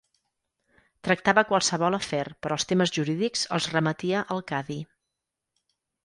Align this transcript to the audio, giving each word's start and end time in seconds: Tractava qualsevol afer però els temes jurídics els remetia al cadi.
Tractava 1.07 1.41
qualsevol 1.49 1.97
afer 1.97 2.21
però 2.45 2.57
els 2.59 2.65
temes 2.71 2.93
jurídics 2.95 3.43
els 3.59 3.67
remetia 3.75 4.23
al 4.37 4.41
cadi. 4.53 4.79